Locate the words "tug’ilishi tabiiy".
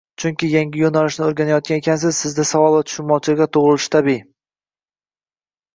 3.61-4.21